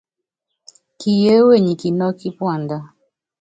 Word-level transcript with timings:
Kiyeéwe 0.99 1.53
nyi 1.65 1.73
kinɔ́kɔ́ 1.81 2.17
kípuandá 2.19 2.77
ɔ́kusɔt. 2.83 2.95